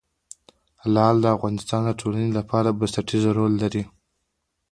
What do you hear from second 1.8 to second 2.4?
د ټولنې